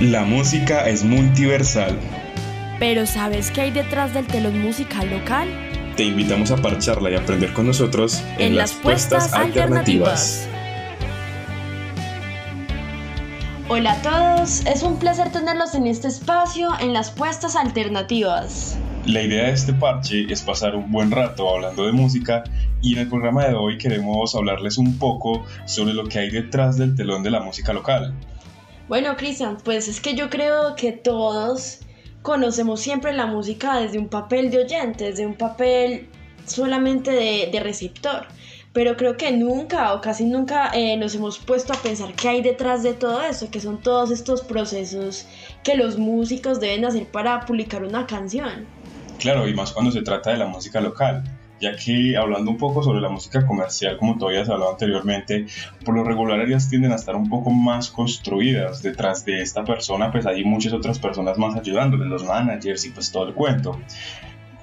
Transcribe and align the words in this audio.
La 0.00 0.24
música 0.24 0.88
es 0.88 1.04
multiversal. 1.04 1.96
Pero 2.80 3.06
¿sabes 3.06 3.52
qué 3.52 3.60
hay 3.60 3.70
detrás 3.70 4.12
del 4.12 4.26
telón 4.26 4.60
musical 4.60 5.08
local? 5.08 5.48
Te 5.96 6.02
invitamos 6.02 6.50
a 6.50 6.56
parcharla 6.56 7.12
y 7.12 7.14
aprender 7.14 7.52
con 7.52 7.68
nosotros 7.68 8.20
en, 8.38 8.56
las 8.56 8.72
puestas 8.72 9.32
alternativas. 9.32 10.48
Hola 13.68 13.92
a 13.92 14.02
todos, 14.02 14.66
es 14.66 14.82
un 14.82 14.98
placer 14.98 15.30
tenerlos 15.30 15.76
en 15.76 15.86
este 15.86 16.08
espacio 16.08 16.70
en 16.80 16.92
las 16.92 17.12
puestas 17.12 17.54
alternativas. 17.54 18.76
La 19.06 19.22
idea 19.22 19.44
de 19.44 19.52
este 19.52 19.74
parche 19.74 20.26
es 20.28 20.42
pasar 20.42 20.74
un 20.74 20.90
buen 20.90 21.12
rato 21.12 21.48
hablando 21.48 21.86
de 21.86 21.92
música 21.92 22.42
y 22.82 22.94
en 22.94 22.98
el 22.98 23.08
programa 23.08 23.44
de 23.44 23.54
hoy 23.54 23.78
queremos 23.78 24.34
hablarles 24.34 24.76
un 24.76 24.98
poco 24.98 25.44
sobre 25.66 25.94
lo 25.94 26.04
que 26.06 26.18
hay 26.18 26.30
detrás 26.30 26.78
del 26.78 26.96
telón 26.96 27.22
de 27.22 27.30
la 27.30 27.40
música 27.40 27.72
local. 27.72 28.12
Bueno, 28.88 29.16
Cristian, 29.16 29.56
pues 29.64 29.88
es 29.88 30.00
que 30.00 30.14
yo 30.14 30.28
creo 30.28 30.76
que 30.76 30.92
todos 30.92 31.80
conocemos 32.20 32.80
siempre 32.80 33.14
la 33.14 33.26
música 33.26 33.78
desde 33.78 33.98
un 33.98 34.08
papel 34.08 34.50
de 34.50 34.58
oyente, 34.58 35.04
desde 35.04 35.26
un 35.26 35.34
papel 35.34 36.08
solamente 36.46 37.10
de, 37.10 37.60
receptor. 37.60 38.26
Pero 38.74 38.96
creo 38.96 39.16
que 39.16 39.30
nunca 39.30 39.94
o 39.94 40.00
casi 40.00 40.24
nunca 40.24 40.70
eh, 40.74 40.96
nos 40.96 41.14
hemos 41.14 41.38
puesto 41.38 41.72
a 41.72 41.76
pensar 41.76 42.12
qué 42.14 42.28
hay 42.28 42.42
detrás 42.42 42.82
de 42.82 42.92
todo 42.92 43.22
eso, 43.22 43.50
que 43.50 43.60
son 43.60 43.80
todos 43.80 44.10
estos 44.10 44.42
procesos 44.42 45.26
que 45.62 45.76
los 45.76 45.96
músicos 45.96 46.60
deben 46.60 46.84
hacer 46.84 47.06
para 47.06 47.46
publicar 47.46 47.84
una 47.84 48.06
canción. 48.06 48.66
Claro, 49.18 49.48
y 49.48 49.54
más 49.54 49.72
cuando 49.72 49.92
se 49.92 50.02
trata 50.02 50.30
de 50.30 50.38
la 50.38 50.46
música 50.46 50.80
local 50.80 51.22
ya 51.64 51.76
que 51.76 52.16
hablando 52.16 52.50
un 52.50 52.58
poco 52.58 52.82
sobre 52.82 53.00
la 53.00 53.08
música 53.08 53.46
comercial, 53.46 53.96
como 53.96 54.18
tú 54.18 54.26
habías 54.26 54.48
hablado 54.50 54.72
anteriormente, 54.72 55.46
por 55.84 55.94
lo 55.94 56.04
regular 56.04 56.40
ellas 56.40 56.68
tienden 56.68 56.92
a 56.92 56.96
estar 56.96 57.16
un 57.16 57.30
poco 57.30 57.50
más 57.50 57.90
construidas. 57.90 58.82
Detrás 58.82 59.24
de 59.24 59.40
esta 59.40 59.64
persona, 59.64 60.12
pues 60.12 60.26
hay 60.26 60.44
muchas 60.44 60.74
otras 60.74 60.98
personas 60.98 61.38
más 61.38 61.56
ayudándoles, 61.56 62.08
los 62.08 62.24
managers 62.24 62.84
y 62.84 62.90
pues 62.90 63.10
todo 63.10 63.28
el 63.28 63.34
cuento. 63.34 63.80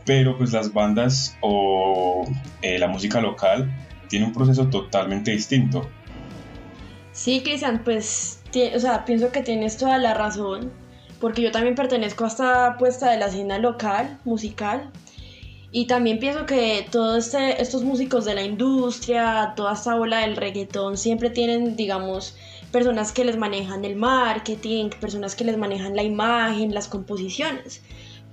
Pero 0.05 0.37
pues 0.37 0.53
las 0.53 0.73
bandas 0.73 1.37
o 1.41 2.23
eh, 2.61 2.77
la 2.77 2.87
música 2.87 3.19
local 3.19 3.71
tiene 4.07 4.27
un 4.27 4.33
proceso 4.33 4.67
totalmente 4.67 5.31
distinto. 5.31 5.89
Sí, 7.13 7.41
Cristian, 7.41 7.81
pues, 7.83 8.41
o 8.75 8.79
sea, 8.79 9.05
pienso 9.05 9.31
que 9.31 9.41
tienes 9.41 9.77
toda 9.77 9.97
la 9.97 10.13
razón, 10.13 10.71
porque 11.19 11.41
yo 11.41 11.51
también 11.51 11.73
pertenezco 11.73 12.25
a 12.25 12.27
esta 12.27 12.77
puesta 12.77 13.09
de 13.09 13.17
la 13.17 13.25
escena 13.25 13.57
local, 13.57 14.19
musical, 14.23 14.91
y 15.73 15.85
también 15.87 16.19
pienso 16.19 16.45
que 16.45 16.85
todos 16.91 17.25
este, 17.25 17.61
estos 17.61 17.83
músicos 17.83 18.25
de 18.25 18.35
la 18.35 18.43
industria, 18.43 19.53
toda 19.55 19.73
esta 19.73 19.95
ola 19.95 20.19
del 20.19 20.35
reggaetón, 20.35 20.97
siempre 20.97 21.29
tienen, 21.29 21.77
digamos, 21.77 22.35
personas 22.73 23.13
que 23.13 23.23
les 23.23 23.37
manejan 23.37 23.85
el 23.85 23.95
marketing, 23.95 24.89
personas 24.99 25.33
que 25.35 25.45
les 25.45 25.57
manejan 25.57 25.95
la 25.95 26.03
imagen, 26.03 26.73
las 26.73 26.89
composiciones. 26.89 27.81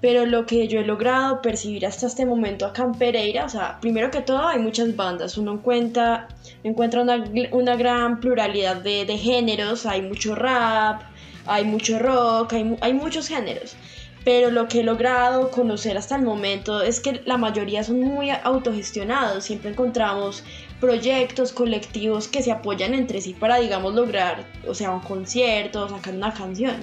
Pero 0.00 0.27
lo 0.27 0.47
que 0.47 0.67
yo 0.67 0.80
he 0.80 0.84
logrado 0.84 1.41
percibir 1.41 1.86
hasta 1.86 2.06
este 2.06 2.27
momento 2.27 2.67
acá 2.67 2.83
en 2.84 2.92
Pereira, 2.95 3.45
o 3.45 3.48
sea, 3.48 3.78
primero 3.80 4.11
que 4.11 4.20
todo 4.20 4.47
hay 4.47 4.58
muchas 4.58 4.97
bandas, 4.97 5.39
uno 5.39 5.52
encuentra, 5.55 6.28
encuentra 6.64 7.02
una, 7.02 7.25
una 7.52 7.77
gran 7.77 8.19
pluralidad 8.20 8.77
de, 8.77 9.05
de, 9.05 9.19
géneros, 9.19 9.86
hay 9.86 10.02
mucho 10.02 10.34
rap, 10.34 11.02
hay 11.47 11.64
mucho 11.64 11.98
rock, 12.00 12.52
hay, 12.55 12.77
hay 12.80 12.95
muchos 12.95 13.28
géneros 13.28 13.77
pero 14.24 14.50
lo 14.50 14.69
que 14.69 14.80
he 14.80 14.83
logrado 14.83 15.50
conocer 15.50 15.97
hasta 15.97 16.16
el 16.16 16.22
momento 16.22 16.83
es 16.83 17.00
que 17.00 17.22
la 17.24 17.36
mayoría 17.36 17.83
son 17.83 18.00
muy 18.00 18.30
autogestionados, 18.30 19.44
siempre 19.44 19.70
encontramos 19.70 20.44
proyectos 20.80 21.52
colectivos 21.52 22.28
que 22.28 22.42
se 22.42 22.52
apoyan 22.52 22.94
entre 22.94 23.20
sí 23.20 23.34
para, 23.34 23.58
digamos, 23.58 23.94
lograr, 23.94 24.44
o 24.66 24.74
sea, 24.74 24.91
un 24.91 25.00
concierto, 25.00 25.89
sacar 25.89 26.14
una 26.14 26.33
canción. 26.33 26.77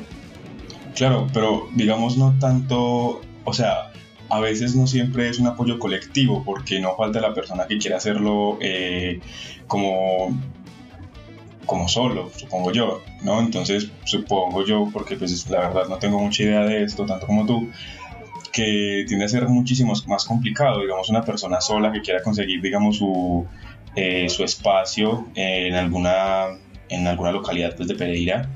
Claro, 0.95 1.27
pero 1.33 1.67
digamos 1.75 2.17
no 2.17 2.33
tanto, 2.39 3.21
o 3.43 3.53
sea, 3.53 3.91
a 4.29 4.39
veces 4.39 4.75
no 4.75 4.87
siempre 4.87 5.29
es 5.29 5.39
un 5.39 5.47
apoyo 5.47 5.77
colectivo 5.77 6.43
porque 6.43 6.79
no 6.79 6.95
falta 6.95 7.21
la 7.21 7.33
persona 7.33 7.67
que 7.67 7.77
quiere 7.77 7.95
hacerlo 7.95 8.57
eh, 8.61 9.19
como 9.67 10.35
como 11.65 11.87
solo, 11.87 12.31
supongo 12.35 12.71
yo, 12.71 13.01
¿no? 13.23 13.39
Entonces, 13.39 13.89
supongo 14.03 14.65
yo, 14.65 14.89
porque 14.91 15.15
pues 15.15 15.49
la 15.49 15.59
verdad 15.59 15.87
no 15.87 15.97
tengo 15.97 16.19
mucha 16.19 16.43
idea 16.43 16.61
de 16.61 16.83
esto, 16.83 17.05
tanto 17.05 17.27
como 17.27 17.45
tú, 17.45 17.69
que 18.51 19.03
tiende 19.07 19.25
a 19.25 19.27
ser 19.27 19.47
muchísimo 19.47 19.93
más 20.07 20.25
complicado, 20.25 20.81
digamos, 20.81 21.09
una 21.09 21.23
persona 21.23 21.59
sola 21.59 21.91
que 21.91 22.01
quiera 22.01 22.23
conseguir, 22.23 22.61
digamos, 22.61 22.97
su, 22.97 23.45
eh, 23.95 24.29
su 24.29 24.43
espacio 24.43 25.27
en 25.35 25.75
alguna, 25.75 26.47
en 26.89 27.07
alguna 27.07 27.31
localidad 27.31 27.75
pues, 27.75 27.87
de 27.87 27.95
Pereira. 27.95 28.49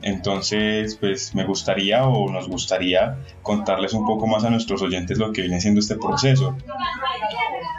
Entonces, 0.00 0.96
pues 0.96 1.34
me 1.34 1.44
gustaría 1.44 2.06
o 2.06 2.30
nos 2.30 2.48
gustaría 2.48 3.18
contarles 3.42 3.92
un 3.92 4.06
poco 4.06 4.26
más 4.26 4.44
a 4.44 4.50
nuestros 4.50 4.80
oyentes 4.80 5.18
lo 5.18 5.32
que 5.32 5.42
viene 5.42 5.60
siendo 5.60 5.80
este 5.80 5.96
proceso. 5.96 6.56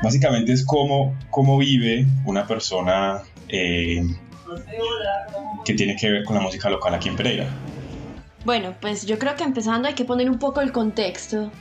Básicamente 0.03 0.53
es 0.53 0.65
cómo, 0.65 1.17
cómo 1.29 1.57
vive 1.57 2.05
una 2.25 2.45
persona 2.45 3.23
eh, 3.47 4.03
que 5.65 5.73
tiene 5.73 5.95
que 5.95 6.09
ver 6.09 6.23
con 6.23 6.35
la 6.35 6.41
música 6.41 6.69
local 6.69 6.93
aquí 6.93 7.09
en 7.09 7.15
Pereira? 7.15 7.47
Bueno, 8.45 8.73
pues 8.79 9.05
yo 9.05 9.19
creo 9.19 9.35
que 9.35 9.43
empezando 9.43 9.87
hay 9.87 9.93
que 9.95 10.05
poner 10.05 10.29
un 10.29 10.39
poco 10.39 10.61
el 10.61 10.71
contexto. 10.71 11.51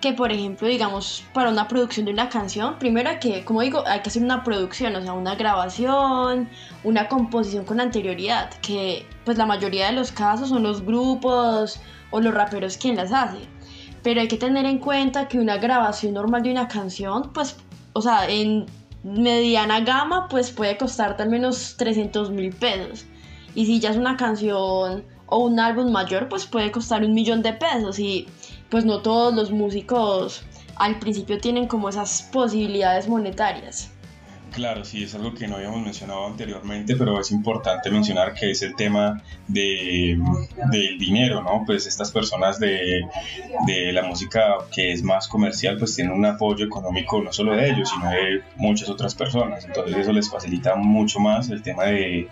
Que 0.00 0.12
por 0.12 0.30
ejemplo, 0.30 0.68
digamos, 0.68 1.24
para 1.34 1.50
una 1.50 1.66
producción 1.66 2.06
de 2.06 2.12
una 2.12 2.28
canción, 2.28 2.78
primero 2.78 3.10
que, 3.20 3.44
como 3.44 3.62
digo, 3.62 3.82
hay 3.84 4.00
que 4.00 4.10
hacer 4.10 4.22
una 4.22 4.44
producción, 4.44 4.94
o 4.94 5.02
sea, 5.02 5.12
una 5.12 5.34
grabación, 5.34 6.48
una 6.84 7.08
composición 7.08 7.64
con 7.64 7.80
anterioridad, 7.80 8.50
que 8.62 9.04
pues 9.24 9.38
la 9.38 9.44
mayoría 9.44 9.86
de 9.86 9.94
los 9.94 10.12
casos 10.12 10.50
son 10.50 10.62
los 10.62 10.84
grupos 10.84 11.80
o 12.12 12.20
los 12.20 12.32
raperos 12.32 12.76
quien 12.76 12.94
las 12.94 13.12
hace. 13.12 13.38
Pero 14.04 14.20
hay 14.20 14.28
que 14.28 14.36
tener 14.36 14.66
en 14.66 14.78
cuenta 14.78 15.26
que 15.26 15.40
una 15.40 15.56
grabación 15.56 16.14
normal 16.14 16.44
de 16.44 16.52
una 16.52 16.68
canción, 16.68 17.32
pues, 17.32 17.56
o 17.92 18.00
sea, 18.00 18.28
en 18.28 18.66
mediana 19.02 19.80
gama, 19.80 20.28
pues 20.28 20.50
puede 20.50 20.76
costarte 20.76 21.22
al 21.22 21.30
menos 21.30 21.76
300 21.76 22.30
mil 22.30 22.54
pesos. 22.54 23.06
Y 23.54 23.66
si 23.66 23.80
ya 23.80 23.90
es 23.90 23.96
una 23.96 24.16
canción 24.16 25.04
o 25.26 25.38
un 25.38 25.60
álbum 25.60 25.90
mayor, 25.90 26.28
pues 26.28 26.46
puede 26.46 26.70
costar 26.70 27.04
un 27.04 27.14
millón 27.14 27.42
de 27.42 27.52
pesos. 27.52 27.98
Y 27.98 28.26
pues 28.70 28.84
no 28.84 29.02
todos 29.02 29.34
los 29.34 29.50
músicos 29.50 30.42
al 30.76 30.98
principio 30.98 31.38
tienen 31.40 31.66
como 31.66 31.88
esas 31.88 32.22
posibilidades 32.32 33.08
monetarias. 33.08 33.92
Claro, 34.52 34.84
sí, 34.84 35.04
es 35.04 35.14
algo 35.14 35.34
que 35.34 35.46
no 35.46 35.56
habíamos 35.56 35.82
mencionado 35.82 36.26
anteriormente, 36.26 36.96
pero 36.96 37.20
es 37.20 37.30
importante 37.30 37.90
mencionar 37.90 38.34
que 38.34 38.50
es 38.50 38.62
el 38.62 38.74
tema 38.74 39.22
de, 39.46 40.18
del 40.70 40.98
dinero, 40.98 41.42
¿no? 41.42 41.64
Pues 41.66 41.86
estas 41.86 42.10
personas 42.10 42.58
de, 42.58 43.02
de, 43.66 43.92
la 43.92 44.02
música 44.02 44.56
que 44.72 44.92
es 44.92 45.02
más 45.02 45.28
comercial, 45.28 45.76
pues 45.76 45.94
tienen 45.94 46.14
un 46.14 46.24
apoyo 46.24 46.64
económico 46.64 47.22
no 47.22 47.32
solo 47.32 47.54
de 47.54 47.68
ellos, 47.70 47.90
sino 47.90 48.10
de 48.10 48.42
muchas 48.56 48.88
otras 48.88 49.14
personas. 49.14 49.64
Entonces 49.64 49.96
eso 49.96 50.12
les 50.12 50.30
facilita 50.30 50.74
mucho 50.76 51.20
más 51.20 51.50
el 51.50 51.62
tema 51.62 51.84
de, 51.84 52.28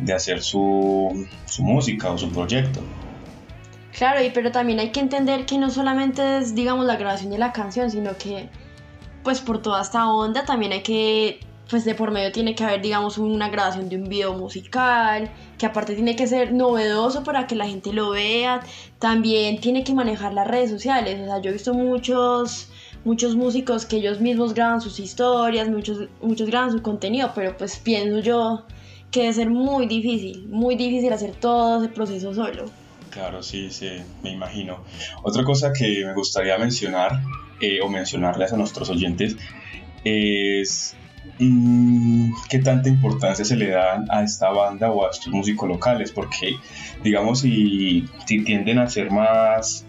de 0.00 0.12
hacer 0.12 0.42
su, 0.42 1.26
su 1.46 1.62
música 1.62 2.10
o 2.10 2.18
su 2.18 2.30
proyecto. 2.30 2.80
Claro, 3.96 4.22
y 4.22 4.30
pero 4.30 4.50
también 4.50 4.80
hay 4.80 4.90
que 4.90 5.00
entender 5.00 5.46
que 5.46 5.58
no 5.58 5.70
solamente 5.70 6.38
es, 6.38 6.54
digamos, 6.54 6.86
la 6.86 6.96
grabación 6.96 7.30
de 7.30 7.38
la 7.38 7.52
canción, 7.52 7.90
sino 7.90 8.16
que, 8.18 8.48
pues 9.22 9.40
por 9.40 9.62
toda 9.62 9.80
esta 9.80 10.08
onda 10.08 10.44
también 10.44 10.72
hay 10.72 10.82
que 10.82 11.40
pues 11.70 11.84
de 11.84 11.94
por 11.94 12.10
medio 12.10 12.32
tiene 12.32 12.54
que 12.54 12.64
haber, 12.64 12.82
digamos, 12.82 13.18
una 13.18 13.48
grabación 13.48 13.88
de 13.88 13.96
un 13.96 14.08
video 14.08 14.34
musical, 14.34 15.30
que 15.58 15.66
aparte 15.66 15.94
tiene 15.94 16.16
que 16.16 16.26
ser 16.26 16.52
novedoso 16.52 17.24
para 17.24 17.46
que 17.46 17.54
la 17.54 17.66
gente 17.66 17.92
lo 17.92 18.10
vea, 18.10 18.60
también 18.98 19.60
tiene 19.60 19.84
que 19.84 19.94
manejar 19.94 20.34
las 20.34 20.46
redes 20.46 20.70
sociales, 20.70 21.20
o 21.20 21.24
sea, 21.26 21.40
yo 21.40 21.50
he 21.50 21.52
visto 21.52 21.74
muchos 21.74 22.68
muchos 23.04 23.34
músicos 23.34 23.84
que 23.84 23.96
ellos 23.96 24.20
mismos 24.20 24.54
graban 24.54 24.80
sus 24.80 25.00
historias, 25.00 25.68
muchos 25.68 26.08
muchos 26.20 26.48
graban 26.48 26.70
su 26.72 26.82
contenido, 26.82 27.32
pero 27.34 27.56
pues 27.56 27.78
pienso 27.78 28.20
yo 28.20 28.64
que 29.10 29.20
debe 29.20 29.32
ser 29.32 29.50
muy 29.50 29.86
difícil, 29.86 30.46
muy 30.48 30.76
difícil 30.76 31.12
hacer 31.12 31.32
todo 31.32 31.82
ese 31.82 31.92
proceso 31.92 32.32
solo. 32.32 32.64
Claro, 33.10 33.42
sí, 33.42 33.70
sí, 33.70 33.90
me 34.22 34.30
imagino. 34.30 34.84
Otra 35.22 35.44
cosa 35.44 35.72
que 35.72 36.02
me 36.04 36.14
gustaría 36.14 36.56
mencionar 36.56 37.20
eh, 37.60 37.80
o 37.82 37.88
mencionarles 37.88 38.52
a 38.54 38.56
nuestros 38.56 38.88
oyentes 38.88 39.36
es 40.02 40.96
qué 42.48 42.58
tanta 42.58 42.88
importancia 42.88 43.44
se 43.44 43.56
le 43.56 43.70
da 43.70 44.04
a 44.08 44.22
esta 44.22 44.50
banda 44.50 44.90
o 44.90 45.06
a 45.06 45.10
estos 45.10 45.32
músicos 45.32 45.68
locales, 45.68 46.12
porque 46.12 46.56
digamos 47.02 47.40
si, 47.40 48.04
tienden 48.26 48.78
a 48.78 48.88
ser 48.88 49.10
más, 49.10 49.84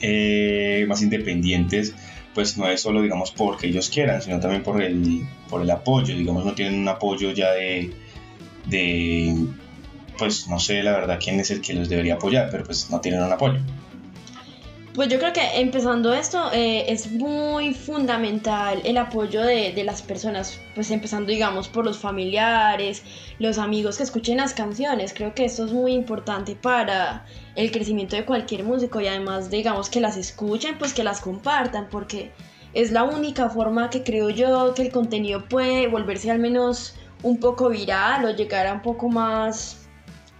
eh, 0.00 0.84
más 0.88 1.02
independientes, 1.02 1.94
pues 2.34 2.56
no 2.56 2.68
es 2.68 2.80
solo 2.80 3.02
digamos 3.02 3.32
porque 3.32 3.66
ellos 3.66 3.90
quieran, 3.90 4.22
sino 4.22 4.40
también 4.40 4.62
por 4.62 4.80
el, 4.80 5.26
por 5.48 5.62
el 5.62 5.70
apoyo, 5.70 6.16
digamos 6.16 6.44
no 6.44 6.54
tienen 6.54 6.80
un 6.80 6.88
apoyo 6.88 7.32
ya 7.32 7.52
de, 7.52 7.90
de, 8.66 9.34
pues 10.16 10.48
no 10.48 10.58
sé 10.58 10.82
la 10.82 10.92
verdad 10.92 11.18
quién 11.22 11.40
es 11.40 11.50
el 11.50 11.60
que 11.60 11.74
los 11.74 11.88
debería 11.88 12.14
apoyar, 12.14 12.48
pero 12.50 12.64
pues 12.64 12.90
no 12.90 13.00
tienen 13.00 13.22
un 13.22 13.32
apoyo. 13.32 13.60
Pues 14.98 15.10
yo 15.10 15.20
creo 15.20 15.32
que 15.32 15.60
empezando 15.60 16.12
esto 16.12 16.50
eh, 16.52 16.86
es 16.88 17.12
muy 17.12 17.72
fundamental 17.72 18.82
el 18.84 18.96
apoyo 18.96 19.42
de, 19.42 19.72
de, 19.72 19.84
las 19.84 20.02
personas, 20.02 20.60
pues 20.74 20.90
empezando 20.90 21.30
digamos 21.30 21.68
por 21.68 21.84
los 21.84 21.98
familiares, 21.98 23.04
los 23.38 23.58
amigos 23.58 23.96
que 23.96 24.02
escuchen 24.02 24.38
las 24.38 24.54
canciones. 24.54 25.14
Creo 25.14 25.36
que 25.36 25.44
esto 25.44 25.66
es 25.66 25.72
muy 25.72 25.92
importante 25.92 26.56
para 26.56 27.24
el 27.54 27.70
crecimiento 27.70 28.16
de 28.16 28.24
cualquier 28.24 28.64
músico 28.64 29.00
y 29.00 29.06
además 29.06 29.50
digamos 29.50 29.88
que 29.88 30.00
las 30.00 30.16
escuchen, 30.16 30.78
pues 30.78 30.92
que 30.92 31.04
las 31.04 31.20
compartan, 31.20 31.86
porque 31.88 32.32
es 32.74 32.90
la 32.90 33.04
única 33.04 33.50
forma 33.50 33.90
que 33.90 34.02
creo 34.02 34.30
yo 34.30 34.74
que 34.74 34.82
el 34.82 34.90
contenido 34.90 35.44
puede 35.48 35.86
volverse 35.86 36.32
al 36.32 36.40
menos 36.40 36.96
un 37.22 37.38
poco 37.38 37.68
viral 37.68 38.24
o 38.24 38.34
llegar 38.34 38.66
a 38.66 38.72
un 38.72 38.82
poco 38.82 39.08
más 39.08 39.88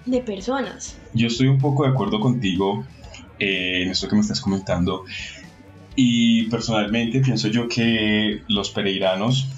de 0.04 0.20
personas. 0.20 0.98
Yo 1.14 1.28
estoy 1.28 1.46
un 1.46 1.58
poco 1.58 1.84
de 1.84 1.90
acuerdo 1.90 2.18
contigo 2.18 2.84
eh, 3.38 3.82
en 3.82 3.90
esto 3.90 4.08
que 4.08 4.14
me 4.14 4.20
estás 4.20 4.40
comentando. 4.40 5.04
Y 5.96 6.44
personalmente 6.44 7.20
pienso 7.20 7.48
yo 7.48 7.68
que 7.68 8.42
los 8.48 8.70
pereiranos, 8.70 9.48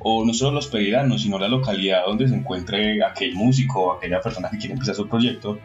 o 0.00 0.24
no 0.24 0.34
solo 0.34 0.52
los 0.52 0.66
pereiranos, 0.66 1.22
sino 1.22 1.38
la 1.38 1.48
localidad 1.48 2.06
donde 2.06 2.28
se 2.28 2.34
encuentre 2.34 3.04
aquel 3.04 3.34
músico 3.34 3.80
o 3.82 3.92
aquella 3.92 4.20
persona 4.20 4.50
que 4.50 4.58
quiere 4.58 4.74
empezar 4.74 4.94
su 4.94 5.08
proyecto, 5.08 5.58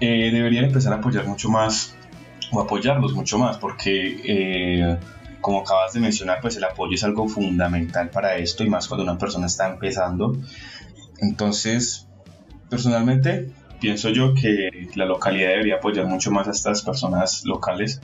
eh, 0.00 0.30
deberían 0.32 0.66
empezar 0.66 0.92
a 0.92 0.96
apoyar 0.96 1.26
mucho 1.26 1.48
más, 1.48 1.94
o 2.50 2.60
apoyarlos 2.60 3.14
mucho 3.14 3.38
más, 3.38 3.56
porque 3.56 4.20
eh, 4.24 4.98
como 5.40 5.60
acabas 5.60 5.92
de 5.92 6.00
mencionar, 6.00 6.40
pues 6.40 6.56
el 6.56 6.64
apoyo 6.64 6.94
es 6.94 7.04
algo 7.04 7.28
fundamental 7.28 8.10
para 8.10 8.36
esto 8.36 8.64
y 8.64 8.70
más 8.70 8.88
cuando 8.88 9.04
una 9.04 9.18
persona 9.18 9.46
está 9.46 9.68
empezando. 9.68 10.36
Entonces, 11.18 12.08
personalmente, 12.68 13.50
pienso 13.80 14.10
yo 14.10 14.34
que 14.34 14.88
la 14.94 15.04
localidad 15.04 15.50
debería 15.50 15.76
apoyar 15.76 16.06
mucho 16.06 16.30
más 16.30 16.48
a 16.48 16.52
estas 16.52 16.82
personas 16.82 17.44
locales. 17.44 18.00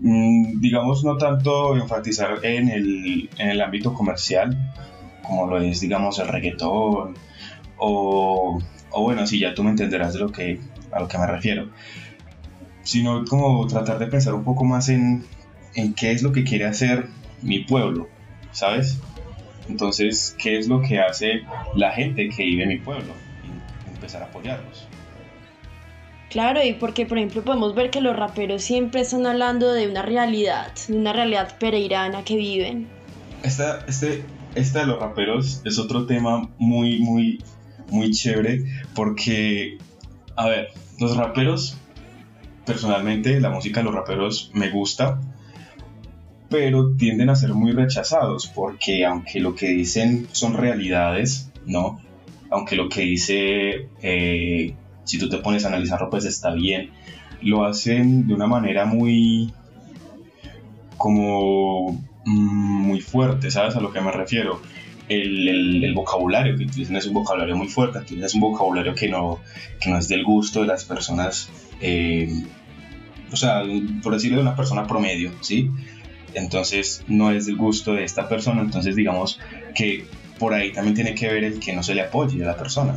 Mm, 0.00 0.60
digamos, 0.60 1.04
no 1.04 1.16
tanto 1.16 1.76
enfatizar 1.76 2.44
en 2.44 2.68
el, 2.68 3.30
en 3.38 3.50
el 3.50 3.60
ámbito 3.60 3.94
comercial, 3.94 4.56
como 5.22 5.46
lo 5.46 5.58
es, 5.58 5.80
digamos, 5.80 6.18
el 6.18 6.28
reggaetón, 6.28 7.14
o, 7.80 8.60
bueno, 8.94 9.26
si 9.26 9.38
ya 9.38 9.54
tú 9.54 9.62
me 9.62 9.70
entenderás 9.70 10.14
de 10.14 10.20
lo 10.20 10.30
que, 10.30 10.60
a 10.92 11.00
lo 11.00 11.08
que 11.08 11.18
me 11.18 11.26
refiero, 11.26 11.70
sino 12.82 13.24
como 13.24 13.66
tratar 13.66 13.98
de 13.98 14.06
pensar 14.06 14.34
un 14.34 14.44
poco 14.44 14.64
más 14.64 14.88
en, 14.88 15.24
en 15.74 15.94
qué 15.94 16.12
es 16.12 16.22
lo 16.22 16.32
que 16.32 16.44
quiere 16.44 16.66
hacer 16.66 17.06
mi 17.42 17.60
pueblo, 17.60 18.08
¿sabes? 18.52 18.98
Entonces, 19.68 20.36
¿qué 20.38 20.58
es 20.58 20.68
lo 20.68 20.82
que 20.82 21.00
hace 21.00 21.42
la 21.74 21.92
gente 21.92 22.28
que 22.28 22.42
vive 22.44 22.64
en 22.64 22.68
mi 22.70 22.78
pueblo? 22.78 23.14
Y 23.44 23.94
empezar 23.94 24.22
a 24.22 24.26
apoyarlos. 24.26 24.88
Claro, 26.30 26.64
y 26.64 26.74
porque 26.74 27.06
por 27.06 27.18
ejemplo 27.18 27.42
podemos 27.42 27.74
ver 27.74 27.90
que 27.90 28.00
los 28.00 28.16
raperos 28.16 28.62
siempre 28.62 29.00
están 29.00 29.26
hablando 29.26 29.72
de 29.72 29.88
una 29.88 30.02
realidad, 30.02 30.72
de 30.86 30.96
una 30.96 31.12
realidad 31.12 31.58
pereirana 31.58 32.22
que 32.22 32.36
viven. 32.36 32.88
Esta, 33.42 33.84
este, 33.88 34.22
esta 34.54 34.80
de 34.80 34.86
los 34.86 35.00
raperos 35.00 35.60
es 35.64 35.80
otro 35.80 36.06
tema 36.06 36.48
muy, 36.56 37.00
muy, 37.00 37.42
muy 37.88 38.12
chévere 38.12 38.64
porque, 38.94 39.78
a 40.36 40.48
ver, 40.48 40.68
los 41.00 41.16
raperos, 41.16 41.76
personalmente 42.64 43.40
la 43.40 43.50
música 43.50 43.80
de 43.80 43.84
los 43.86 43.94
raperos 43.94 44.52
me 44.54 44.70
gusta, 44.70 45.20
pero 46.48 46.94
tienden 46.94 47.30
a 47.30 47.34
ser 47.34 47.54
muy 47.54 47.72
rechazados 47.72 48.46
porque 48.46 49.04
aunque 49.04 49.40
lo 49.40 49.56
que 49.56 49.68
dicen 49.68 50.28
son 50.30 50.54
realidades, 50.54 51.50
¿no? 51.66 52.00
Aunque 52.50 52.76
lo 52.76 52.88
que 52.88 53.00
dice 53.00 53.88
eh, 54.00 54.74
si 55.04 55.18
tú 55.18 55.28
te 55.28 55.38
pones 55.38 55.64
a 55.64 55.68
analizarlo, 55.68 56.10
pues 56.10 56.24
está 56.24 56.52
bien. 56.52 56.90
Lo 57.42 57.64
hacen 57.64 58.26
de 58.26 58.34
una 58.34 58.46
manera 58.46 58.84
muy, 58.84 59.52
como, 60.96 61.92
mm, 62.26 62.82
muy 62.86 63.00
fuerte, 63.00 63.50
¿sabes 63.50 63.76
a 63.76 63.80
lo 63.80 63.92
que 63.92 64.00
me 64.00 64.12
refiero? 64.12 64.60
El, 65.08 65.82
el, 65.82 65.94
vocabulario 65.94 66.56
que 66.56 66.64
utilizan 66.64 66.96
es 66.96 67.06
un 67.06 67.14
vocabulario 67.14 67.56
muy 67.56 67.66
fuerte, 67.66 68.00
es 68.22 68.34
un 68.34 68.40
vocabulario 68.40 68.94
que 68.94 69.08
no, 69.08 69.40
que 69.80 69.90
no 69.90 69.98
es 69.98 70.06
del 70.06 70.22
gusto 70.22 70.60
de 70.60 70.68
las 70.68 70.84
personas, 70.84 71.48
eh, 71.80 72.28
o 73.32 73.36
sea, 73.36 73.62
por 74.02 74.12
decirlo 74.12 74.36
de 74.36 74.42
una 74.42 74.54
persona 74.54 74.86
promedio, 74.86 75.32
¿sí? 75.40 75.70
Entonces 76.34 77.02
no 77.08 77.32
es 77.32 77.46
del 77.46 77.56
gusto 77.56 77.94
de 77.94 78.04
esta 78.04 78.28
persona, 78.28 78.60
entonces 78.60 78.94
digamos 78.94 79.40
que 79.74 80.04
por 80.38 80.54
ahí 80.54 80.72
también 80.72 80.94
tiene 80.94 81.14
que 81.14 81.28
ver 81.28 81.44
el 81.44 81.60
que 81.60 81.72
no 81.72 81.82
se 81.82 81.94
le 81.94 82.02
apoye 82.02 82.42
a 82.44 82.46
la 82.46 82.56
persona. 82.56 82.94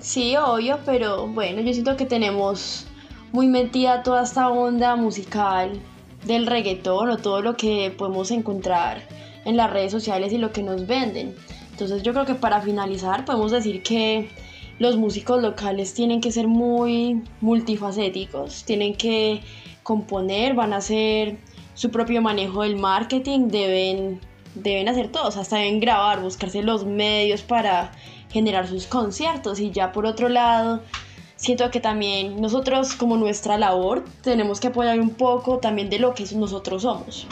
Sí, 0.00 0.34
obvio, 0.36 0.78
pero 0.86 1.26
bueno, 1.26 1.60
yo 1.60 1.72
siento 1.74 1.94
que 1.96 2.06
tenemos 2.06 2.86
muy 3.32 3.46
metida 3.48 4.02
toda 4.02 4.22
esta 4.22 4.48
onda 4.48 4.96
musical 4.96 5.72
del 6.24 6.46
reggaetón 6.46 7.10
o 7.10 7.18
todo 7.18 7.42
lo 7.42 7.54
que 7.56 7.94
podemos 7.96 8.30
encontrar 8.30 9.02
en 9.44 9.58
las 9.58 9.70
redes 9.70 9.92
sociales 9.92 10.32
y 10.32 10.38
lo 10.38 10.52
que 10.52 10.62
nos 10.62 10.86
venden. 10.86 11.34
Entonces 11.72 12.02
yo 12.02 12.12
creo 12.12 12.24
que 12.24 12.34
para 12.34 12.62
finalizar 12.62 13.26
podemos 13.26 13.52
decir 13.52 13.82
que 13.82 14.30
los 14.78 14.96
músicos 14.96 15.42
locales 15.42 15.92
tienen 15.92 16.22
que 16.22 16.32
ser 16.32 16.48
muy 16.48 17.22
multifacéticos, 17.42 18.64
tienen 18.64 18.94
que 18.94 19.42
componer, 19.82 20.54
van 20.54 20.72
a 20.72 20.78
hacer 20.78 21.36
su 21.74 21.90
propio 21.90 22.22
manejo 22.22 22.62
del 22.62 22.76
marketing, 22.76 23.48
deben, 23.48 24.18
deben 24.54 24.88
hacer 24.88 25.08
todo, 25.08 25.28
o 25.28 25.30
sea, 25.30 25.42
hasta 25.42 25.56
deben 25.56 25.78
grabar, 25.78 26.22
buscarse 26.22 26.62
los 26.62 26.86
medios 26.86 27.42
para 27.42 27.92
generar 28.30 28.66
sus 28.66 28.86
conciertos 28.86 29.60
y 29.60 29.70
ya 29.70 29.92
por 29.92 30.06
otro 30.06 30.28
lado 30.28 30.82
siento 31.40 31.70
que 31.70 31.80
también 31.80 32.40
nosotros 32.40 32.94
como 32.94 33.16
nuestra 33.16 33.56
labor 33.56 34.04
tenemos 34.22 34.60
que 34.60 34.68
apoyar 34.68 35.00
un 35.00 35.10
poco 35.10 35.58
también 35.58 35.88
de 35.88 35.98
lo 35.98 36.14
que 36.14 36.24
nosotros 36.34 36.82
somos. 36.82 37.26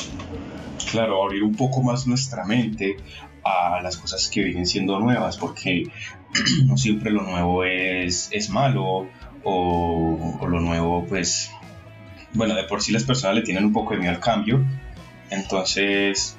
Claro, 0.91 1.23
abrir 1.23 1.43
un 1.43 1.55
poco 1.55 1.83
más 1.83 2.07
nuestra 2.07 2.45
mente 2.45 2.97
a 3.45 3.81
las 3.83 3.99
cosas 3.99 4.29
que 4.29 4.43
vienen 4.43 4.67
siendo 4.67 4.99
nuevas, 4.99 5.37
porque 5.37 5.85
no 6.65 6.77
siempre 6.79 7.11
lo 7.11 7.23
nuevo 7.23 7.65
es, 7.65 8.31
es 8.33 8.49
malo 8.49 9.07
o, 9.45 10.39
o, 10.41 10.47
lo 10.47 10.61
nuevo 10.61 11.05
pues, 11.07 11.51
bueno, 12.33 12.55
de 12.55 12.65
por 12.65 12.81
sí 12.81 12.93
las 12.93 13.05
personas 13.05 13.37
le 13.37 13.43
tienen 13.43 13.67
un 13.67 13.73
poco 13.75 13.93
de 13.93 14.01
miedo 14.01 14.13
al 14.13 14.21
cambio, 14.21 14.65
entonces 15.31 16.38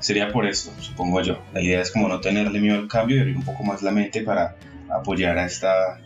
sería 0.00 0.32
por 0.32 0.46
eso, 0.46 0.72
supongo 0.80 1.22
yo. 1.22 1.38
La 1.52 1.62
idea 1.62 1.80
es 1.80 1.90
como 1.90 2.08
no 2.08 2.20
tenerle 2.20 2.60
miedo 2.60 2.78
al 2.78 2.88
cambio 2.88 3.16
y 3.16 3.20
abrir 3.20 3.36
un 3.36 3.44
poco 3.44 3.62
más 3.62 3.82
la 3.82 3.90
mente 3.90 4.22
para 4.22 4.56
apoyar 4.90 5.38
a, 5.38 5.46
esta, 5.46 6.00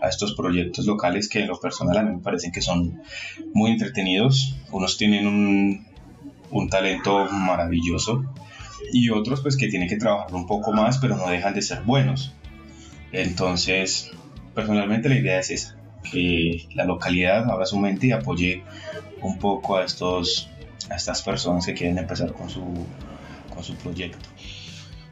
a 0.00 0.08
estos 0.08 0.34
proyectos 0.34 0.86
locales 0.86 1.28
que 1.28 1.40
en 1.40 1.48
lo 1.48 1.58
personal 1.58 1.96
a 1.98 2.02
mí 2.02 2.14
me 2.14 2.22
parecen 2.22 2.52
que 2.52 2.60
son 2.60 3.02
muy 3.52 3.72
entretenidos. 3.72 4.56
Unos 4.70 4.96
tienen 4.96 5.26
un, 5.26 5.86
un 6.50 6.68
talento 6.68 7.26
maravilloso 7.30 8.24
y 8.92 9.10
otros 9.10 9.40
pues 9.40 9.56
que 9.56 9.68
tienen 9.68 9.88
que 9.88 9.96
trabajar 9.96 10.34
un 10.34 10.46
poco 10.46 10.72
más 10.72 10.98
pero 10.98 11.16
no 11.16 11.28
dejan 11.28 11.54
de 11.54 11.62
ser 11.62 11.82
buenos. 11.82 12.34
Entonces, 13.12 14.10
personalmente 14.54 15.08
la 15.08 15.16
idea 15.16 15.40
es 15.40 15.50
esa, 15.50 15.76
que 16.10 16.68
la 16.74 16.84
localidad 16.84 17.50
abra 17.50 17.64
su 17.64 17.78
mente 17.78 18.08
y 18.08 18.12
apoye 18.12 18.62
un 19.22 19.38
poco 19.38 19.76
a 19.76 19.84
estos 19.84 20.50
a 20.90 20.94
estas 20.94 21.22
personas 21.22 21.66
que 21.66 21.74
quieren 21.74 21.98
empezar 21.98 22.32
con 22.32 22.48
su 22.48 22.86
su 23.62 23.74
proyecto. 23.76 24.18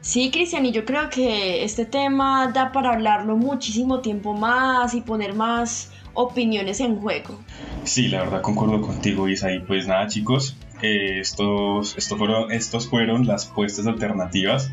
Sí, 0.01 0.31
Cristian, 0.31 0.65
y 0.65 0.71
yo 0.71 0.85
creo 0.85 1.09
que 1.09 1.63
este 1.63 1.85
tema 1.85 2.49
da 2.53 2.71
para 2.71 2.93
hablarlo 2.93 3.35
muchísimo 3.35 3.99
tiempo 3.99 4.33
más 4.33 4.93
y 4.93 5.01
poner 5.01 5.33
más 5.33 5.91
opiniones 6.13 6.79
en 6.79 6.99
juego. 6.99 7.37
Sí, 7.83 8.07
la 8.07 8.21
verdad 8.21 8.41
concuerdo 8.41 8.81
contigo, 8.81 9.27
Isa. 9.27 9.51
Y 9.51 9.59
pues 9.59 9.85
nada, 9.85 10.07
chicos, 10.07 10.55
eh, 10.81 11.19
estos, 11.19 11.97
estos, 11.97 12.17
fueron, 12.17 12.51
estos 12.51 12.87
fueron 12.87 13.27
las 13.27 13.47
puestas 13.47 13.85
alternativas. 13.85 14.71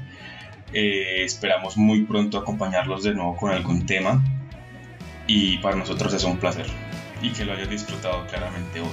Eh, 0.73 1.25
esperamos 1.25 1.77
muy 1.77 2.03
pronto 2.03 2.39
acompañarlos 2.39 3.03
de 3.03 3.15
nuevo 3.15 3.37
con 3.37 3.51
algún 3.51 3.87
tema. 3.87 4.23
Y 5.27 5.59
para 5.59 5.77
nosotros 5.77 6.15
es 6.15 6.25
un 6.25 6.39
placer. 6.39 6.67
Y 7.23 7.31
que 7.31 7.45
lo 7.45 7.55
hayas 7.55 7.71
disfrutado 7.71 8.27
claramente 8.27 8.81
hoy. 8.81 8.87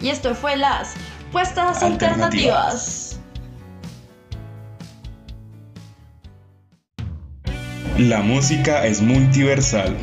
Y 0.00 0.08
esto 0.08 0.34
fue 0.34 0.56
las 0.56 0.94
puestas 1.32 1.82
alternativas. 1.82 3.20
La 7.98 8.22
música 8.22 8.84
es 8.86 9.00
multiversal. 9.00 9.96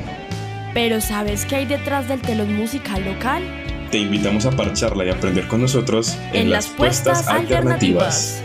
Pero 0.73 1.01
¿sabes 1.01 1.45
qué 1.45 1.57
hay 1.57 1.65
detrás 1.65 2.07
del 2.07 2.21
telón 2.21 2.55
musical 2.55 3.03
local? 3.03 3.43
Te 3.91 3.97
invitamos 3.97 4.45
a 4.45 4.51
parcharla 4.51 5.03
y 5.03 5.09
aprender 5.09 5.45
con 5.49 5.59
nosotros 5.59 6.17
en, 6.31 6.49
las 6.51 6.67
puestas 6.67 7.27
alternativas. 7.27 8.41